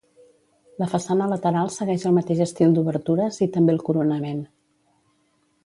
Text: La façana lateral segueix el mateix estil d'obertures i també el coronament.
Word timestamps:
La 0.83 0.87
façana 0.93 1.27
lateral 1.33 1.69
segueix 1.75 2.07
el 2.11 2.17
mateix 2.17 2.41
estil 2.47 2.73
d'obertures 2.77 3.39
i 3.47 3.51
també 3.59 3.77
el 3.77 3.85
coronament. 3.91 4.41